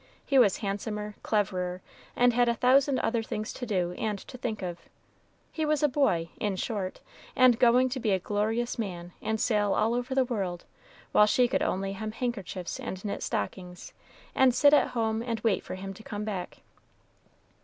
He 0.25 0.39
was 0.39 0.57
handsomer, 0.65 1.13
cleverer, 1.21 1.79
and 2.15 2.33
had 2.33 2.49
a 2.49 2.55
thousand 2.55 2.97
other 3.01 3.21
things 3.21 3.53
to 3.53 3.67
do 3.67 3.91
and 3.99 4.17
to 4.17 4.35
think 4.35 4.63
of 4.63 4.79
he 5.51 5.63
was 5.63 5.83
a 5.83 5.87
boy, 5.87 6.29
in 6.39 6.55
short, 6.55 7.01
and 7.35 7.59
going 7.59 7.87
to 7.89 7.99
be 7.99 8.09
a 8.09 8.17
glorious 8.17 8.79
man 8.79 9.13
and 9.21 9.39
sail 9.39 9.75
all 9.75 9.93
over 9.93 10.15
the 10.15 10.25
world, 10.25 10.65
while 11.11 11.27
she 11.27 11.47
could 11.47 11.61
only 11.61 11.93
hem 11.93 12.13
handkerchiefs 12.13 12.79
and 12.79 13.05
knit 13.05 13.21
stockings, 13.21 13.93
and 14.33 14.55
sit 14.55 14.73
at 14.73 14.87
home 14.87 15.21
and 15.21 15.39
wait 15.41 15.61
for 15.63 15.75
him 15.75 15.93
to 15.93 16.01
come 16.01 16.23
back. 16.25 16.61